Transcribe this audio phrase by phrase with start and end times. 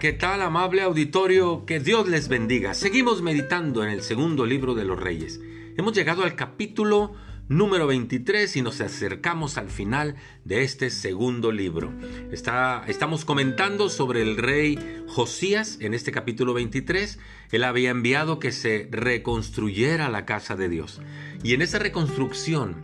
[0.00, 1.64] ¿qué tal amable auditorio?
[1.64, 2.74] Que Dios les bendiga.
[2.74, 5.40] Seguimos meditando en el segundo libro de los reyes.
[5.76, 7.12] Hemos llegado al capítulo
[7.48, 11.92] número 23 y nos acercamos al final de este segundo libro.
[12.32, 17.18] Estamos comentando sobre el rey Josías en este capítulo 23.
[17.52, 21.00] Él había enviado que se reconstruyera la casa de Dios.
[21.44, 22.82] Y en esa reconstrucción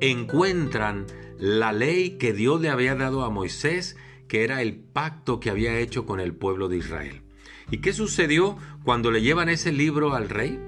[0.00, 3.96] encuentran la ley que Dios le había dado a Moisés,
[4.28, 7.22] que era el pacto que había hecho con el pueblo de Israel.
[7.70, 10.58] ¿Y qué sucedió cuando le llevan ese libro al rey?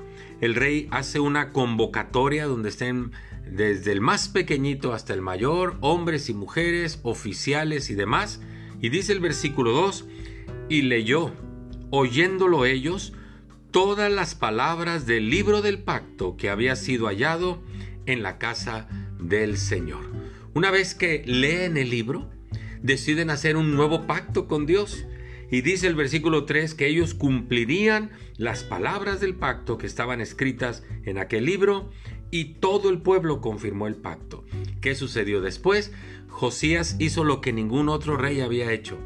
[0.40, 3.12] El rey hace una convocatoria donde estén
[3.50, 8.40] desde el más pequeñito hasta el mayor, hombres y mujeres, oficiales y demás.
[8.80, 10.06] Y dice el versículo 2,
[10.68, 11.32] y leyó,
[11.90, 13.12] oyéndolo ellos,
[13.70, 17.62] todas las palabras del libro del pacto que había sido hallado
[18.06, 20.04] en la casa del Señor.
[20.54, 22.30] Una vez que leen el libro,
[22.82, 25.04] deciden hacer un nuevo pacto con Dios.
[25.50, 30.84] Y dice el versículo 3 que ellos cumplirían las palabras del pacto que estaban escritas
[31.04, 31.90] en aquel libro
[32.30, 34.44] y todo el pueblo confirmó el pacto.
[34.80, 35.92] ¿Qué sucedió después?
[36.28, 38.98] Josías hizo lo que ningún otro rey había hecho.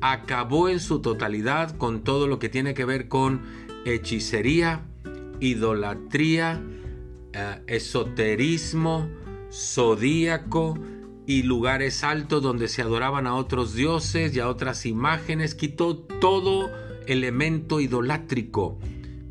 [0.00, 3.42] Acabó en su totalidad con todo lo que tiene que ver con
[3.84, 4.86] hechicería,
[5.40, 6.62] idolatría,
[7.34, 9.08] eh, esoterismo,
[9.52, 10.78] zodíaco
[11.26, 15.54] y lugares altos donde se adoraban a otros dioses y a otras imágenes.
[15.54, 16.70] Quitó todo
[17.06, 18.78] elemento idolátrico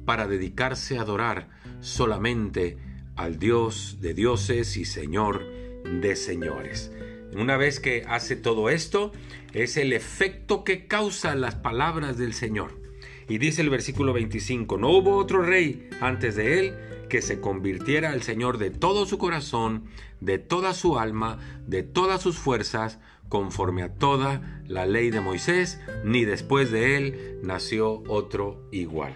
[0.05, 1.49] para dedicarse a adorar
[1.81, 2.77] solamente
[3.15, 5.45] al Dios de dioses y Señor
[5.83, 6.91] de señores.
[7.35, 9.11] Una vez que hace todo esto,
[9.53, 12.82] es el efecto que causa las palabras del Señor.
[13.27, 16.75] Y dice el versículo 25, no hubo otro rey antes de él
[17.09, 19.85] que se convirtiera al Señor de todo su corazón,
[20.19, 25.79] de toda su alma, de todas sus fuerzas, conforme a toda la ley de Moisés,
[26.03, 29.15] ni después de él nació otro igual.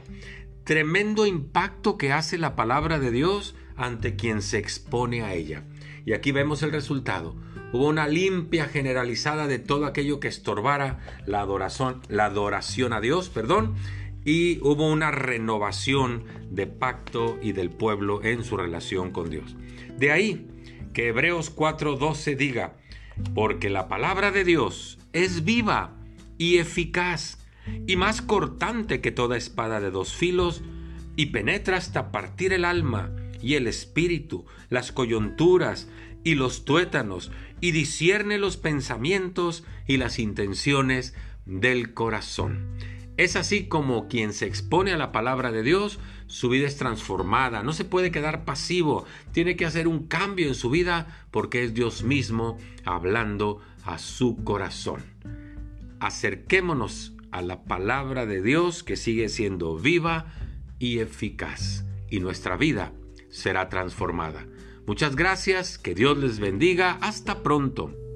[0.63, 5.63] Tremendo impacto que hace la palabra de Dios ante quien se expone a ella.
[6.07, 7.35] Y aquí vemos el resultado.
[7.73, 13.27] Hubo una limpia generalizada de todo aquello que estorbara la adoración, la adoración a Dios,
[13.27, 13.75] perdón,
[14.23, 19.57] y hubo una renovación de pacto y del pueblo en su relación con Dios.
[19.97, 20.47] De ahí
[20.93, 22.77] que Hebreos 4:12 diga,
[23.35, 25.93] porque la palabra de Dios es viva
[26.37, 27.45] y eficaz
[27.85, 30.61] y más cortante que toda espada de dos filos
[31.17, 33.11] y penetra hasta partir el alma
[33.41, 35.89] y el espíritu, las coyunturas
[36.23, 37.31] y los tuétanos,
[37.61, 41.13] y discierne los pensamientos y las intenciones
[41.45, 42.77] del corazón.
[43.17, 47.63] Es así como quien se expone a la palabra de Dios, su vida es transformada,
[47.63, 51.73] no se puede quedar pasivo, tiene que hacer un cambio en su vida porque es
[51.73, 55.03] Dios mismo hablando a su corazón.
[55.99, 60.33] Acerquémonos a la palabra de Dios que sigue siendo viva
[60.77, 62.93] y eficaz y nuestra vida
[63.29, 64.47] será transformada.
[64.85, 68.06] Muchas gracias, que Dios les bendiga, hasta pronto.